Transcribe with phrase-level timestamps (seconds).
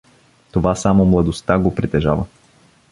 [0.51, 2.25] Това само младостта го притежава.